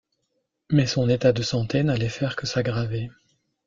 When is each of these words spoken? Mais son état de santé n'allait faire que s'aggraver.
Mais 0.71 0.87
son 0.87 1.07
état 1.09 1.31
de 1.31 1.43
santé 1.43 1.83
n'allait 1.83 2.09
faire 2.09 2.35
que 2.35 2.47
s'aggraver. 2.47 3.11